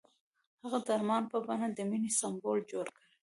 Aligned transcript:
هغه 0.61 0.77
د 0.87 0.87
آرمان 0.97 1.23
په 1.31 1.37
بڼه 1.45 1.67
د 1.71 1.79
مینې 1.89 2.11
سمبول 2.19 2.59
جوړ 2.71 2.85
کړ. 2.95 3.01